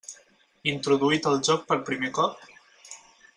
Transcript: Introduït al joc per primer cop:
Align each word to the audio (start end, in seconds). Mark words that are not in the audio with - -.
Introduït 0.71 1.29
al 1.33 1.37
joc 1.49 1.67
per 1.73 1.79
primer 1.91 2.11
cop: 2.17 2.49